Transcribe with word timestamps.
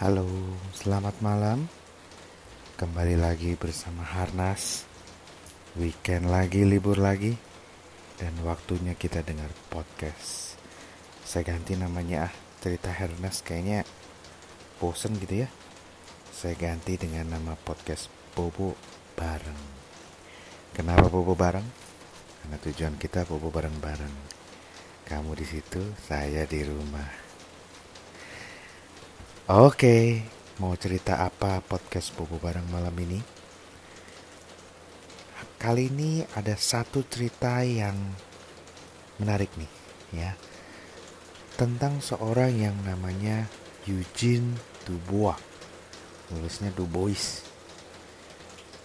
Halo, 0.00 0.24
selamat 0.72 1.20
malam. 1.20 1.68
Kembali 2.80 3.20
lagi 3.20 3.52
bersama 3.52 4.00
Harnas. 4.00 4.88
Weekend 5.76 6.32
lagi, 6.32 6.64
libur 6.64 6.96
lagi. 6.96 7.36
Dan 8.16 8.32
waktunya 8.40 8.96
kita 8.96 9.20
dengar 9.20 9.52
podcast. 9.68 10.56
Saya 11.20 11.52
ganti 11.52 11.76
namanya 11.76 12.32
ah, 12.32 12.34
cerita 12.64 12.88
Harnas 12.88 13.44
kayaknya 13.44 13.84
bosen 14.80 15.20
gitu 15.20 15.44
ya. 15.44 15.52
Saya 16.32 16.56
ganti 16.56 16.96
dengan 16.96 17.36
nama 17.36 17.52
podcast 17.60 18.08
Bobo 18.32 18.72
Bareng. 19.20 19.60
Kenapa 20.72 21.12
Bobo 21.12 21.36
Bareng? 21.36 21.68
Karena 22.40 22.56
tujuan 22.56 22.96
kita 22.96 23.28
Bobo 23.28 23.52
bareng-bareng. 23.52 24.16
Kamu 25.04 25.36
di 25.36 25.44
situ, 25.44 25.92
saya 26.00 26.48
di 26.48 26.64
rumah. 26.64 27.29
Oke, 29.50 30.22
mau 30.62 30.78
cerita 30.78 31.26
apa 31.26 31.58
podcast 31.58 32.14
Bobo 32.14 32.38
Bareng 32.38 32.70
malam 32.70 32.94
ini? 33.02 33.18
Kali 35.58 35.90
ini 35.90 36.22
ada 36.38 36.54
satu 36.54 37.02
cerita 37.10 37.58
yang 37.66 37.98
menarik 39.18 39.50
nih, 39.58 39.72
ya. 40.14 40.38
Tentang 41.58 41.98
seorang 41.98 42.62
yang 42.62 42.78
namanya 42.86 43.50
Eugene 43.90 44.54
Dubois. 44.86 45.34
Nulisnya 46.30 46.70
Dubois. 46.70 47.42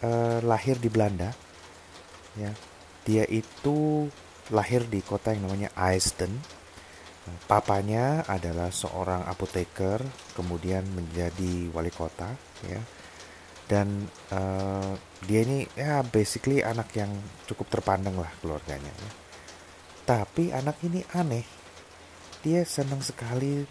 eh, 0.00 0.40
lahir 0.40 0.80
di 0.80 0.88
Belanda. 0.88 1.34
Ya, 2.36 2.52
dia 3.04 3.24
itu 3.28 4.08
lahir 4.52 4.84
di 4.88 5.00
kota 5.04 5.36
yang 5.36 5.48
namanya 5.48 5.70
Eisten. 5.76 6.40
Papanya 7.50 8.22
adalah 8.30 8.70
seorang 8.70 9.26
apoteker, 9.26 9.98
kemudian 10.38 10.86
menjadi 10.94 11.66
wali 11.74 11.90
kota, 11.90 12.30
ya. 12.62 12.78
Dan 13.66 14.06
eh, 14.30 14.94
dia 15.26 15.42
ini 15.42 15.66
ya 15.74 16.06
basically 16.06 16.62
anak 16.62 16.94
yang 16.94 17.10
cukup 17.50 17.66
terpandang 17.66 18.14
lah 18.14 18.30
keluarganya. 18.38 18.94
Ya. 18.94 19.10
Tapi 20.06 20.54
anak 20.54 20.78
ini 20.86 21.02
aneh 21.18 21.65
dia 22.46 22.62
senang 22.62 23.02
sekali 23.02 23.66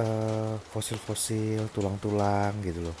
uh, 0.00 0.56
fosil-fosil 0.72 1.68
tulang-tulang 1.76 2.56
gitu 2.64 2.88
loh. 2.88 2.96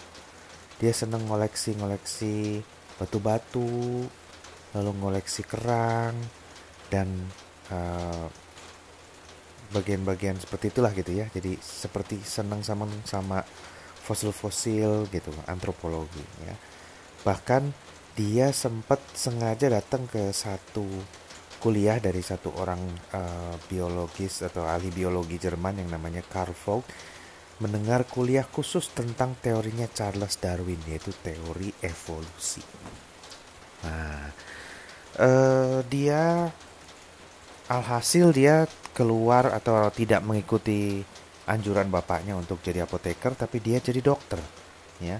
Dia 0.76 0.92
senang 0.92 1.24
ngoleksi-ngoleksi 1.24 2.60
batu-batu 3.00 4.04
lalu 4.76 4.90
ngoleksi 5.00 5.48
kerang 5.48 6.12
dan 6.92 7.08
uh, 7.72 8.28
bagian-bagian 9.72 10.36
seperti 10.36 10.76
itulah 10.76 10.92
gitu 10.92 11.16
ya. 11.16 11.24
Jadi 11.32 11.56
seperti 11.56 12.20
senang 12.20 12.60
sama 12.60 12.84
sama 13.08 13.40
fosil-fosil 14.04 15.08
gitu 15.08 15.32
antropologi 15.48 16.20
ya. 16.44 16.52
Bahkan 17.24 17.62
dia 18.12 18.52
sempat 18.52 19.00
sengaja 19.16 19.72
datang 19.72 20.04
ke 20.04 20.36
satu 20.36 20.84
kuliah 21.58 21.98
dari 21.98 22.22
satu 22.22 22.54
orang 22.56 22.80
uh, 23.12 23.54
biologis 23.66 24.46
atau 24.46 24.64
ahli 24.64 24.94
biologi 24.94 25.36
Jerman 25.36 25.82
yang 25.82 25.90
namanya 25.90 26.22
Carl 26.24 26.54
Vogt 26.54 26.86
mendengar 27.58 28.06
kuliah 28.06 28.46
khusus 28.46 28.94
tentang 28.94 29.34
teorinya 29.42 29.90
Charles 29.90 30.38
Darwin 30.38 30.78
yaitu 30.86 31.10
teori 31.10 31.74
evolusi. 31.82 32.62
Nah, 33.82 34.30
uh, 35.18 35.82
dia 35.90 36.46
alhasil 37.66 38.30
dia 38.30 38.64
keluar 38.94 39.50
atau 39.50 39.90
tidak 39.90 40.22
mengikuti 40.22 41.02
anjuran 41.50 41.90
bapaknya 41.90 42.38
untuk 42.38 42.62
jadi 42.62 42.86
apoteker 42.86 43.34
tapi 43.34 43.58
dia 43.58 43.82
jadi 43.82 43.98
dokter 43.98 44.38
ya. 45.02 45.18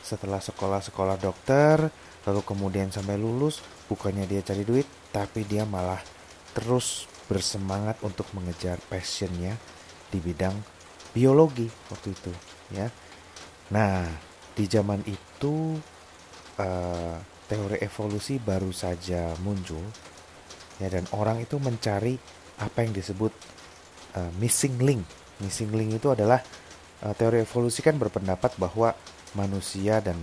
Setelah 0.00 0.40
sekolah-sekolah 0.40 1.16
dokter 1.20 1.92
lalu 2.26 2.42
kemudian 2.42 2.90
sampai 2.90 3.14
lulus 3.14 3.62
bukannya 3.86 4.26
dia 4.26 4.42
cari 4.42 4.66
duit 4.66 4.86
tapi 5.14 5.46
dia 5.46 5.62
malah 5.62 6.02
terus 6.52 7.06
bersemangat 7.30 8.02
untuk 8.02 8.26
mengejar 8.34 8.78
passionnya 8.90 9.54
di 10.10 10.18
bidang 10.18 10.54
biologi 11.14 11.66
waktu 11.90 12.08
itu 12.12 12.32
ya. 12.74 12.86
Nah 13.72 14.06
di 14.56 14.64
zaman 14.66 15.02
itu 15.06 15.78
uh, 16.58 17.16
teori 17.46 17.78
evolusi 17.82 18.42
baru 18.42 18.70
saja 18.74 19.34
muncul 19.42 19.82
ya 20.82 20.90
dan 20.90 21.06
orang 21.14 21.40
itu 21.42 21.56
mencari 21.62 22.18
apa 22.58 22.78
yang 22.82 22.92
disebut 22.94 23.32
uh, 24.18 24.30
missing 24.38 24.78
link. 24.82 25.02
Missing 25.42 25.70
link 25.76 26.00
itu 26.00 26.08
adalah 26.10 26.40
uh, 27.04 27.14
teori 27.14 27.44
evolusi 27.44 27.84
kan 27.84 28.00
berpendapat 28.00 28.56
bahwa 28.56 28.96
manusia 29.36 30.00
dan 30.00 30.16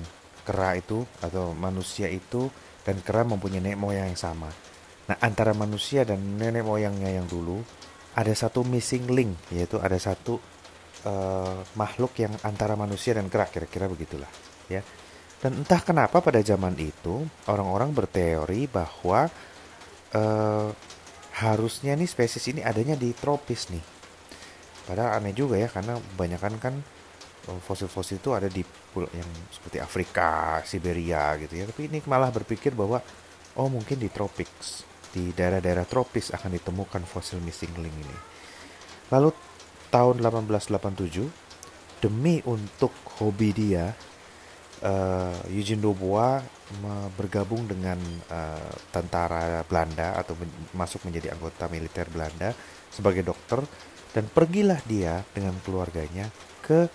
kera 0.43 0.75
itu 0.77 1.01
atau 1.23 1.55
manusia 1.55 2.11
itu 2.11 2.51
dan 2.83 2.99
kera 2.99 3.23
mempunyai 3.23 3.63
nenek 3.63 3.79
moyang 3.79 4.11
yang 4.11 4.19
sama 4.19 4.51
Nah, 5.03 5.17
antara 5.19 5.51
manusia 5.51 6.07
dan 6.07 6.39
nenek 6.39 6.63
moyangnya 6.63 7.11
yang 7.11 7.27
dulu 7.27 7.59
ada 8.15 8.31
satu 8.31 8.63
missing 8.63 9.09
link, 9.11 9.35
yaitu 9.51 9.75
ada 9.81 9.99
satu 9.99 10.39
uh, 11.03 11.59
makhluk 11.75 12.15
yang 12.23 12.31
antara 12.47 12.79
manusia 12.79 13.11
dan 13.11 13.27
kera, 13.27 13.49
kira-kira 13.51 13.91
begitulah, 13.91 14.29
ya. 14.71 14.79
Dan 15.43 15.59
entah 15.59 15.83
kenapa 15.83 16.23
pada 16.23 16.39
zaman 16.39 16.79
itu 16.79 17.19
orang-orang 17.51 17.91
berteori 17.91 18.63
bahwa 18.71 19.27
uh, 20.15 20.69
harusnya 21.43 21.99
nih 21.99 22.07
spesies 22.07 22.47
ini 22.47 22.63
adanya 22.63 22.95
di 22.95 23.11
tropis 23.11 23.67
nih. 23.75 23.83
Padahal 24.87 25.19
aneh 25.19 25.35
juga 25.35 25.59
ya 25.59 25.67
karena 25.67 25.99
kebanyakan 25.99 26.53
kan 26.63 26.73
fosil-fosil 27.43 28.23
itu 28.23 28.31
ada 28.31 28.47
di 28.47 28.63
pulau 28.63 29.11
yang 29.11 29.27
seperti 29.51 29.83
Afrika, 29.83 30.63
Siberia 30.63 31.35
gitu 31.43 31.59
ya. 31.59 31.65
Tapi 31.67 31.91
ini 31.91 31.99
malah 32.07 32.31
berpikir 32.31 32.71
bahwa 32.71 33.03
oh 33.59 33.67
mungkin 33.67 33.99
di 33.99 34.07
tropics 34.07 34.87
di 35.13 35.29
daerah-daerah 35.35 35.85
tropis 35.85 36.33
akan 36.33 36.57
ditemukan 36.57 37.03
fosil 37.05 37.37
missing 37.43 37.69
link 37.77 37.93
ini. 37.93 38.17
Lalu 39.13 39.29
tahun 39.93 40.23
1887 40.25 42.01
demi 42.01 42.41
untuk 42.49 42.91
hobi 43.21 43.53
dia 43.53 43.93
uh, 44.83 45.37
Eugene 45.53 45.79
Dubois 45.79 46.41
bergabung 47.13 47.69
dengan 47.69 48.01
uh, 48.33 48.73
tentara 48.89 49.61
Belanda 49.69 50.17
atau 50.17 50.33
men 50.33 50.49
masuk 50.73 51.05
menjadi 51.05 51.37
anggota 51.37 51.69
militer 51.69 52.09
Belanda 52.09 52.49
sebagai 52.89 53.21
dokter 53.21 53.61
dan 54.13 54.25
pergilah 54.25 54.81
dia 54.89 55.21
dengan 55.33 55.53
keluarganya 55.61 56.33
ke 56.65 56.89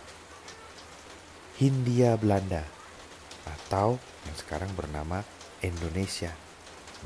Hindia 1.59 2.15
Belanda 2.15 2.63
atau 3.43 3.99
yang 3.99 4.37
sekarang 4.39 4.71
bernama 4.79 5.27
Indonesia. 5.59 6.31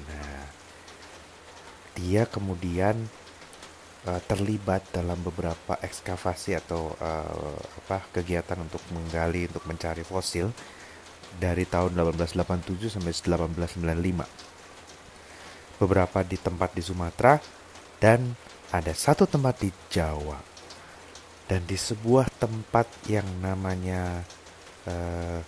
Nah, 0.05 0.45
dia 1.97 2.29
kemudian 2.29 3.09
uh, 4.05 4.21
terlibat 4.29 4.85
dalam 4.93 5.17
beberapa 5.25 5.81
ekskavasi 5.81 6.61
atau 6.61 6.93
uh, 7.01 7.57
apa 7.85 8.05
kegiatan 8.13 8.61
untuk 8.61 8.85
menggali 8.93 9.49
untuk 9.49 9.65
mencari 9.65 10.05
fosil 10.05 10.53
dari 11.41 11.65
tahun 11.65 11.97
1887 11.97 12.93
sampai 12.93 13.17
1895. 13.17 15.81
Beberapa 15.81 16.21
di 16.23 16.37
tempat 16.37 16.77
di 16.77 16.85
Sumatera 16.85 17.41
dan 17.99 18.37
ada 18.69 18.93
satu 18.93 19.25
tempat 19.25 19.65
di 19.65 19.73
Jawa. 19.89 20.53
Dan 21.43 21.67
di 21.69 21.77
sebuah 21.77 22.33
tempat 22.41 22.87
yang 23.13 23.29
namanya 23.43 24.25
uh, 24.89 25.41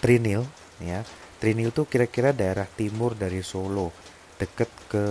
Trinil 0.00 0.42
ya. 0.80 1.02
Trinil 1.36 1.70
itu 1.70 1.84
kira-kira 1.84 2.32
daerah 2.32 2.64
timur 2.64 3.12
dari 3.12 3.44
Solo 3.44 3.92
deket 4.36 4.70
ke 4.88 5.06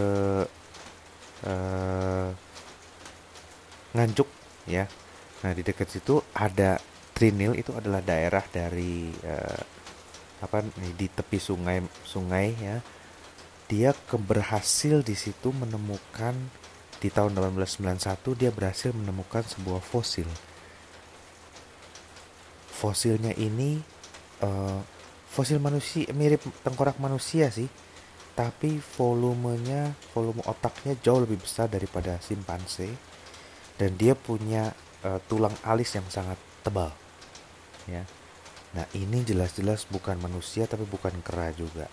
uh, 1.45 2.29
Nganjuk 3.95 4.29
ya. 4.67 4.83
Nah 5.45 5.51
di 5.55 5.61
dekat 5.63 5.87
situ 5.87 6.19
ada 6.35 6.75
Trinil 7.15 7.55
itu 7.55 7.71
adalah 7.71 8.03
daerah 8.03 8.43
dari 8.43 9.07
uh, 9.23 9.63
apa 10.43 10.67
di 10.75 11.07
tepi 11.07 11.39
sungai 11.39 11.79
sungai 12.03 12.47
ya. 12.59 12.77
Dia 13.65 13.95
keberhasil 13.95 15.01
di 15.01 15.17
situ 15.17 15.49
menemukan 15.49 16.35
di 16.99 17.09
tahun 17.09 17.37
1891 17.37 18.39
dia 18.39 18.51
berhasil 18.51 18.91
menemukan 18.91 19.45
sebuah 19.45 19.81
fosil. 19.81 20.27
Fosilnya 22.85 23.33
ini 23.33 23.81
uh, 24.45 24.77
fosil 25.33 25.57
manusia 25.57 26.05
mirip 26.13 26.45
tengkorak 26.61 27.01
manusia 27.01 27.49
sih. 27.49 27.65
Tapi 28.37 28.77
volumenya 28.77 29.97
volume 30.13 30.45
otaknya 30.45 30.93
jauh 31.01 31.25
lebih 31.25 31.41
besar 31.41 31.65
daripada 31.65 32.21
simpanse. 32.21 32.93
Dan 33.73 33.97
dia 33.97 34.13
punya 34.13 34.69
uh, 35.01 35.17
tulang 35.25 35.57
alis 35.65 35.97
yang 35.97 36.05
sangat 36.13 36.37
tebal. 36.61 36.93
Ya. 37.89 38.05
Nah 38.77 38.85
ini 38.93 39.25
jelas-jelas 39.25 39.89
bukan 39.89 40.21
manusia 40.21 40.69
tapi 40.69 40.85
bukan 40.85 41.25
kera 41.25 41.49
juga. 41.57 41.89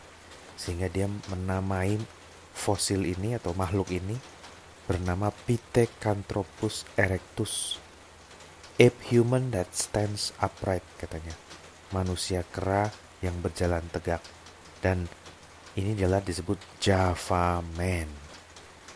Sehingga 0.60 0.92
dia 0.92 1.08
menamai 1.32 1.96
fosil 2.52 3.08
ini 3.08 3.40
atau 3.40 3.56
makhluk 3.56 3.88
ini 3.88 4.20
bernama 4.84 5.32
Pithecanthropus 5.48 6.84
erectus 7.00 7.80
ape 8.80 9.00
human 9.12 9.52
that 9.52 9.72
stands 9.76 10.32
upright 10.40 10.84
katanya. 10.96 11.34
Manusia 11.92 12.46
kera 12.48 12.88
yang 13.20 13.36
berjalan 13.40 13.84
tegak. 13.92 14.24
Dan 14.80 15.06
ini 15.76 15.96
jelas 15.96 16.24
disebut 16.24 16.60
Java 16.80 17.64
Man. 17.76 18.08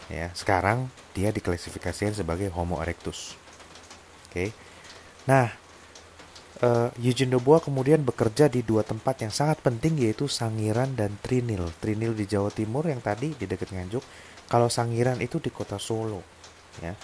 Ya 0.07 0.31
sekarang 0.33 0.89
dia 1.17 1.33
diklasifikasikan 1.33 2.15
sebagai 2.15 2.53
Homo 2.53 2.79
erectus. 2.81 3.35
Oke. 4.29 4.33
Okay. 4.33 4.49
nah 5.27 5.51
uh, 6.63 6.89
Eugene 7.03 7.35
Dubois 7.35 7.65
kemudian 7.65 8.05
bekerja 8.07 8.47
di 8.47 8.63
dua 8.63 8.87
tempat 8.87 9.25
yang 9.25 9.33
sangat 9.35 9.59
penting 9.61 9.99
yaitu 9.99 10.31
Sangiran 10.31 10.95
dan 10.95 11.19
Trinil. 11.21 11.73
Trinil 11.83 12.15
di 12.15 12.25
Jawa 12.29 12.53
Timur 12.53 12.87
yang 12.87 13.03
tadi 13.03 13.35
di 13.35 13.45
dekat 13.45 13.75
Nganjuk 13.75 14.05
kalau 14.47 14.71
Sangiran 14.71 15.19
itu 15.19 15.43
di 15.43 15.51
kota 15.51 15.77
Solo 15.81 16.23
ya. 16.81 16.95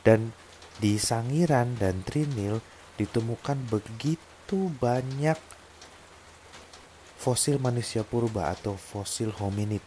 Dan 0.00 0.30
di 0.76 1.00
Sangiran 1.00 1.76
dan 1.80 2.04
Trinil 2.04 2.60
ditemukan 3.00 3.68
begitu 3.68 4.72
banyak 4.80 5.36
fosil 7.16 7.58
manusia 7.58 8.04
purba 8.04 8.52
atau 8.52 8.76
fosil 8.76 9.32
hominid 9.40 9.82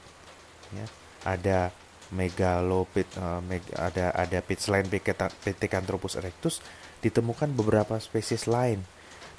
ya. 0.74 0.86
Ada 1.24 1.72
megalopit 2.10 3.06
uh, 3.22 3.38
meg, 3.46 3.62
ada 3.78 4.10
ada 4.18 4.42
selain 4.58 4.90
Pithecanthropus 4.90 6.18
erectus 6.18 6.60
ditemukan 7.06 7.54
beberapa 7.54 7.96
spesies 8.02 8.50
lain. 8.50 8.82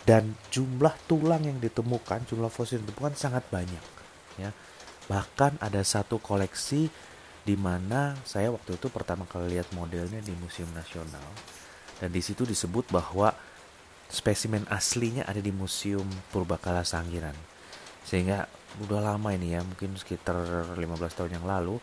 Dan 0.00 0.32
jumlah 0.48 0.96
tulang 1.04 1.44
yang 1.44 1.60
ditemukan 1.60 2.24
jumlah 2.24 2.48
fosil 2.48 2.80
yang 2.80 2.88
ditemukan 2.88 3.20
sangat 3.20 3.44
banyak 3.52 3.84
ya. 4.40 4.48
Bahkan 5.12 5.60
ada 5.60 5.84
satu 5.84 6.16
koleksi 6.16 6.88
di 7.40 7.56
mana 7.56 8.14
saya 8.22 8.52
waktu 8.52 8.76
itu 8.76 8.92
pertama 8.92 9.24
kali 9.24 9.56
lihat 9.56 9.72
modelnya 9.72 10.20
di 10.20 10.32
Museum 10.36 10.68
Nasional. 10.76 11.24
Dan 12.00 12.12
di 12.12 12.20
situ 12.24 12.48
disebut 12.48 12.88
bahwa 12.88 13.32
spesimen 14.10 14.64
aslinya 14.68 15.28
ada 15.28 15.38
di 15.38 15.52
Museum 15.54 16.04
Purbakala 16.34 16.82
Sangiran 16.82 17.36
sehingga 18.02 18.48
udah 18.82 19.14
lama 19.14 19.30
ini 19.30 19.54
ya 19.54 19.62
mungkin 19.62 19.94
sekitar 19.94 20.34
15 20.74 20.82
tahun 21.14 21.30
yang 21.38 21.46
lalu 21.46 21.78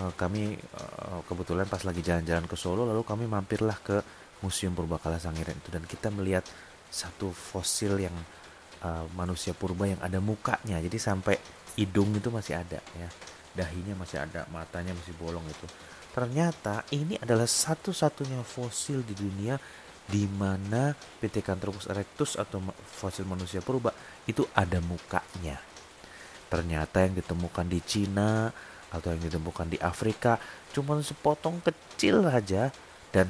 uh, 0.00 0.12
kami 0.16 0.56
uh, 0.56 1.20
kebetulan 1.28 1.68
pas 1.68 1.84
lagi 1.84 2.00
jalan-jalan 2.00 2.48
ke 2.48 2.56
Solo 2.56 2.88
lalu 2.88 3.04
kami 3.04 3.28
mampirlah 3.28 3.76
ke 3.84 4.00
Museum 4.40 4.72
Purbakala 4.72 5.20
Sangiran 5.20 5.56
itu. 5.56 5.68
Dan 5.68 5.84
kita 5.84 6.08
melihat 6.12 6.44
satu 6.88 7.32
fosil 7.32 7.98
yang 8.08 8.16
uh, 8.84 9.04
manusia 9.16 9.52
purba 9.52 9.88
yang 9.88 10.00
ada 10.00 10.20
mukanya. 10.20 10.80
Jadi 10.80 10.96
sampai 10.96 11.36
hidung 11.76 12.12
itu 12.16 12.32
masih 12.32 12.56
ada 12.56 12.80
ya 12.96 13.08
dahinya 13.56 13.96
masih 13.96 14.20
ada 14.20 14.44
matanya 14.52 14.92
masih 14.92 15.16
bolong 15.16 15.44
itu 15.48 15.66
ternyata 16.12 16.84
ini 16.92 17.16
adalah 17.16 17.48
satu-satunya 17.48 18.40
fosil 18.44 19.00
di 19.04 19.16
dunia 19.16 19.56
di 20.06 20.22
mana 20.30 20.94
Pithecanthropus 20.94 21.90
erectus 21.90 22.38
atau 22.38 22.62
fosil 22.86 23.26
manusia 23.26 23.58
purba 23.58 23.90
itu 24.30 24.46
ada 24.54 24.78
mukanya. 24.78 25.58
Ternyata 26.46 27.02
yang 27.02 27.18
ditemukan 27.18 27.66
di 27.66 27.82
Cina 27.82 28.54
atau 28.94 29.10
yang 29.10 29.22
ditemukan 29.26 29.66
di 29.66 29.78
Afrika 29.82 30.38
cuma 30.70 30.94
sepotong 31.02 31.58
kecil 31.58 32.22
saja 32.22 32.70
dan 33.10 33.26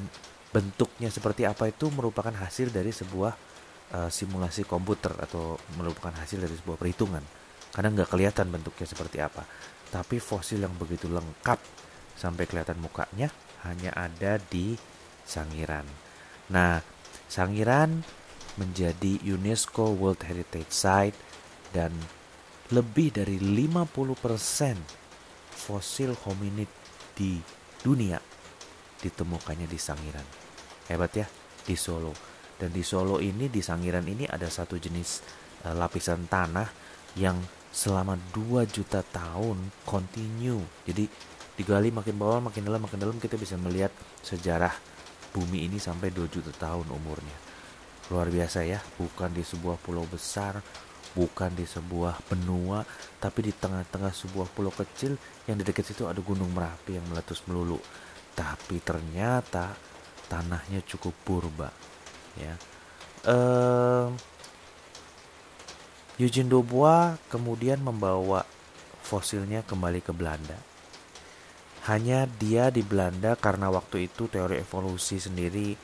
bentuknya 0.53 1.09
seperti 1.09 1.49
apa 1.49 1.65
itu 1.73 1.89
merupakan 1.89 2.31
hasil 2.31 2.69
dari 2.69 2.93
sebuah 2.93 3.33
uh, 3.97 4.09
simulasi 4.13 4.63
komputer 4.69 5.17
atau 5.17 5.57
merupakan 5.81 6.13
hasil 6.13 6.45
dari 6.45 6.53
sebuah 6.53 6.77
perhitungan. 6.77 7.25
Karena 7.73 7.89
nggak 7.89 8.09
kelihatan 8.13 8.53
bentuknya 8.53 8.85
seperti 8.85 9.17
apa 9.17 9.43
tapi 9.93 10.19
fosil 10.19 10.63
yang 10.63 10.75
begitu 10.75 11.07
lengkap 11.07 11.59
sampai 12.17 12.43
kelihatan 12.49 12.79
mukanya 12.81 13.31
hanya 13.63 13.91
ada 13.95 14.37
di 14.37 14.75
Sangiran 15.27 16.07
Nah, 16.47 16.79
Sangiran 17.27 18.03
menjadi 18.55 19.19
UNESCO 19.27 19.91
World 19.91 20.23
Heritage 20.23 20.71
Site 20.71 21.17
dan 21.75 21.91
lebih 22.71 23.11
dari 23.15 23.39
50% 23.39 23.91
fosil 25.51 26.15
hominid 26.27 26.71
di 27.15 27.39
dunia 27.83 28.19
ditemukannya 29.03 29.67
di 29.67 29.79
Sangiran. 29.79 30.27
Hebat 30.87 31.11
ya, 31.15 31.27
di 31.67 31.75
Solo. 31.75 32.15
Dan 32.57 32.71
di 32.71 32.81
Solo 32.81 33.19
ini, 33.19 33.51
di 33.51 33.59
Sangiran 33.59 34.07
ini 34.07 34.23
ada 34.25 34.47
satu 34.47 34.79
jenis 34.79 35.21
uh, 35.67 35.75
lapisan 35.75 36.25
tanah 36.31 36.67
yang 37.19 37.37
selama 37.77 38.17
2 38.33 38.65
juta 38.73 39.05
tahun 39.05 39.69
continue. 39.85 40.65
Jadi 40.89 41.05
digali 41.53 41.93
makin 41.93 42.17
bawah, 42.17 42.49
makin 42.49 42.65
dalam, 42.65 42.81
makin 42.81 42.97
dalam 42.97 43.21
kita 43.21 43.37
bisa 43.37 43.53
melihat 43.53 43.93
sejarah 44.25 44.73
bumi 45.29 45.69
ini 45.69 45.77
sampai 45.77 46.09
2 46.09 46.25
juta 46.25 46.49
tahun 46.57 46.89
umurnya. 46.89 47.37
Luar 48.09 48.33
biasa 48.33 48.65
ya, 48.65 48.81
bukan 48.97 49.29
di 49.29 49.45
sebuah 49.45 49.77
pulau 49.77 50.09
besar, 50.09 50.57
bukan 51.13 51.53
di 51.53 51.69
sebuah 51.69 52.17
benua, 52.25 52.81
tapi 53.21 53.45
di 53.45 53.53
tengah-tengah 53.53 54.09
sebuah 54.09 54.49
pulau 54.57 54.73
kecil 54.73 55.13
yang 55.45 55.61
di 55.61 55.63
dekat 55.67 55.85
situ 55.85 56.09
ada 56.09 56.17
gunung 56.25 56.49
Merapi 56.49 56.97
yang 56.97 57.05
meletus 57.13 57.45
melulu. 57.45 57.77
Tapi 58.33 58.81
ternyata 58.81 59.77
tanahnya 60.25 60.81
cukup 60.81 61.13
purba. 61.21 61.69
Ya. 62.37 62.53
Uh, 63.27 64.13
Eugene 66.17 66.49
Dubois 66.49 67.13
kemudian 67.29 67.77
membawa 67.77 68.41
fosilnya 69.05 69.61
kembali 69.61 70.01
ke 70.01 70.09
Belanda. 70.09 70.57
Hanya 71.85 72.25
dia 72.25 72.73
di 72.73 72.81
Belanda 72.81 73.37
karena 73.37 73.69
waktu 73.69 74.09
itu 74.09 74.25
teori 74.25 74.57
evolusi 74.57 75.21
sendiri 75.21 75.77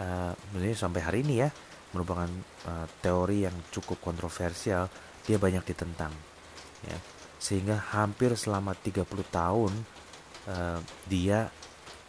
uh, 0.00 0.32
sampai 0.72 1.00
hari 1.04 1.20
ini 1.20 1.34
ya 1.44 1.52
merupakan 1.92 2.26
uh, 2.64 2.88
teori 3.04 3.44
yang 3.44 3.54
cukup 3.68 4.00
kontroversial 4.00 4.88
dia 5.28 5.36
banyak 5.36 5.62
ditentang 5.68 6.16
ya. 6.88 6.98
Sehingga 7.36 7.92
hampir 7.92 8.34
selama 8.40 8.72
30 8.72 9.04
tahun 9.28 9.72
uh, 10.48 10.80
dia 11.06 11.52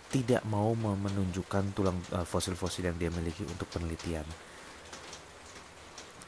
tidak 0.10 0.42
mau 0.48 0.74
menunjukkan 0.74 1.76
tulang 1.78 2.00
fosil-fosil 2.26 2.81
uh, 2.81 2.88
yang 2.90 2.98
dia 2.98 3.12
miliki 3.14 3.45
untuk 3.45 3.69
penelitian 3.69 4.26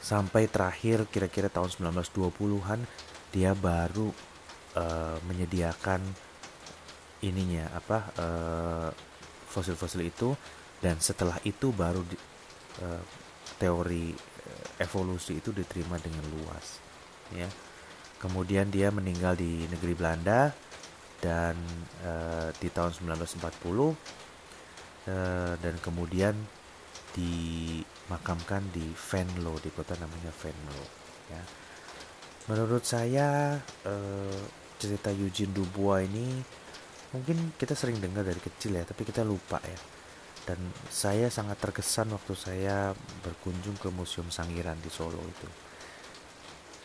sampai 0.02 0.50
terakhir 0.50 1.06
kira-kira 1.06 1.46
tahun 1.46 1.94
1920-an 1.94 2.82
dia 3.30 3.54
baru 3.54 4.10
uh, 4.76 5.16
menyediakan 5.24 6.02
ininya 7.22 7.70
apa 7.72 7.98
uh, 8.18 8.90
fosil-fosil 9.48 10.02
itu. 10.02 10.34
Dan 10.82 10.98
setelah 10.98 11.38
itu 11.46 11.70
baru 11.70 12.02
di, 12.02 12.18
uh, 12.82 13.02
teori 13.56 14.10
evolusi 14.82 15.38
itu 15.38 15.54
diterima 15.54 15.94
dengan 16.02 16.26
luas 16.26 16.82
ya. 17.30 17.48
Kemudian 18.18 18.70
dia 18.70 18.90
meninggal 18.94 19.34
di 19.34 19.66
negeri 19.66 19.94
Belanda 19.98 20.50
dan 21.18 21.54
uh, 22.02 22.50
di 22.58 22.70
tahun 22.70 22.94
1940 22.98 23.38
uh, 23.38 23.94
dan 25.58 25.74
kemudian 25.82 26.34
dimakamkan 28.06 28.68
di 28.74 28.92
Venlo 28.92 29.56
di 29.62 29.70
kota 29.70 29.96
namanya 29.96 30.34
Venlo 30.34 30.82
ya. 31.30 31.42
Menurut 32.50 32.82
saya 32.82 33.54
uh, 33.86 34.42
cerita 34.76 35.14
Eugene 35.14 35.54
Dubois 35.54 36.10
ini 36.10 36.26
mungkin 37.14 37.54
kita 37.54 37.76
sering 37.78 38.02
dengar 38.02 38.26
dari 38.26 38.40
kecil 38.42 38.76
ya 38.76 38.84
tapi 38.84 39.06
kita 39.06 39.22
lupa 39.22 39.62
ya. 39.62 39.78
Dan 40.42 40.58
saya 40.90 41.30
sangat 41.30 41.62
terkesan 41.62 42.10
waktu 42.10 42.34
saya 42.34 42.90
berkunjung 43.22 43.78
ke 43.78 43.94
Museum 43.94 44.26
Sangiran 44.26 44.74
di 44.82 44.90
Solo 44.90 45.22
itu. 45.22 45.48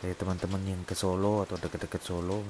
Jadi 0.06 0.14
teman-teman 0.14 0.62
yang 0.62 0.86
ke 0.86 0.94
Solo 0.94 1.42
atau 1.42 1.58
dekat-dekat 1.58 2.02
Solo 2.06 2.46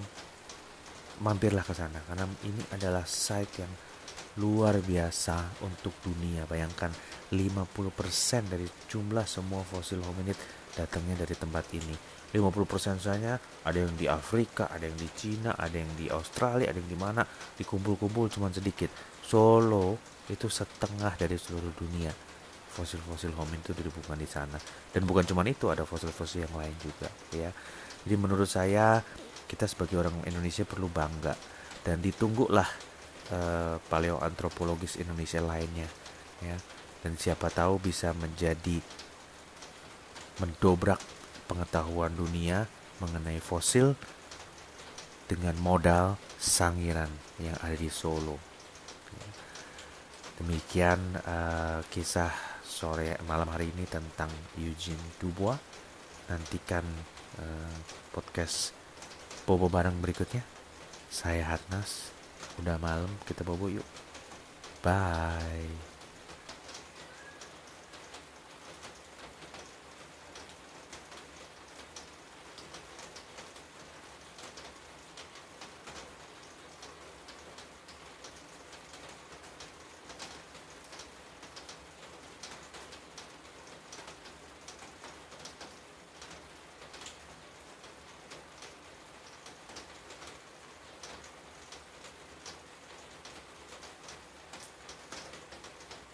mampirlah 1.23 1.63
ke 1.63 1.71
sana 1.73 2.03
karena 2.05 2.27
ini 2.43 2.61
adalah 2.75 3.07
site 3.07 3.63
yang 3.63 3.71
luar 4.37 4.77
biasa 4.81 5.61
untuk 5.65 5.97
dunia 6.01 6.45
bayangkan 6.45 6.93
50% 7.33 8.53
dari 8.53 8.69
jumlah 8.87 9.25
semua 9.25 9.65
fosil 9.65 9.99
hominid 10.05 10.37
datangnya 10.77 11.25
dari 11.25 11.33
tempat 11.33 11.65
ini 11.73 12.17
50% 12.27 12.99
saja 12.99 13.39
ada 13.39 13.77
yang 13.79 13.95
di 13.95 14.03
Afrika, 14.11 14.67
ada 14.67 14.83
yang 14.83 14.99
di 14.99 15.07
Cina, 15.15 15.55
ada 15.55 15.79
yang 15.79 15.87
di 15.95 16.11
Australia, 16.11 16.67
ada 16.67 16.79
yang 16.83 16.91
di 16.91 16.99
mana 16.99 17.23
dikumpul-kumpul 17.55 18.27
cuma 18.27 18.51
sedikit. 18.51 18.91
Solo 19.23 19.95
itu 20.27 20.51
setengah 20.51 21.15
dari 21.15 21.39
seluruh 21.39 21.71
dunia. 21.71 22.11
Fosil-fosil 22.67 23.31
homin 23.31 23.63
itu 23.63 23.71
ditemukan 23.71 24.19
di 24.19 24.27
sana. 24.27 24.59
Dan 24.91 25.07
bukan 25.07 25.23
cuma 25.23 25.47
itu, 25.47 25.71
ada 25.71 25.87
fosil-fosil 25.87 26.43
yang 26.43 26.55
lain 26.59 26.75
juga 26.83 27.07
ya. 27.31 27.49
Jadi 28.03 28.15
menurut 28.19 28.47
saya 28.47 28.99
kita 29.47 29.63
sebagai 29.63 29.95
orang 29.95 30.27
Indonesia 30.27 30.67
perlu 30.67 30.91
bangga 30.91 31.31
dan 31.87 32.03
ditunggulah 32.03 32.67
uh, 33.31 33.77
paleoantropologis 33.87 34.99
Indonesia 34.99 35.41
lainnya 35.43 35.87
ya 36.43 36.57
dan 37.01 37.13
siapa 37.15 37.47
tahu 37.53 37.79
bisa 37.81 38.11
menjadi 38.17 38.81
mendobrak 40.41 41.01
pengetahuan 41.47 42.13
dunia 42.13 42.67
mengenai 43.01 43.39
fosil 43.41 43.97
dengan 45.27 45.55
modal 45.59 46.17
sangiran 46.39 47.09
yang 47.41 47.57
ada 47.61 47.75
di 47.75 47.91
Solo. 47.91 48.37
Demikian 50.37 51.17
uh, 51.25 51.81
kisah 51.89 52.29
sore 52.61 53.17
malam 53.25 53.49
hari 53.49 53.73
ini 53.73 53.89
tentang 53.89 54.29
Eugene 54.61 55.17
Dubois. 55.17 55.57
Nantikan 56.29 56.85
uh, 57.41 57.75
podcast 58.13 58.75
Bobo 59.49 59.65
bareng 59.65 59.97
berikutnya. 59.97 60.45
Saya 61.09 61.57
Hatnas. 61.57 62.16
Udah 62.57 62.77
malam, 62.81 63.09
kita 63.25 63.45
bobo 63.45 63.69
yuk. 63.69 63.85
Bye. 64.81 65.96